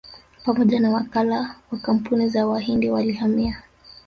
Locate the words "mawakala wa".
0.91-1.79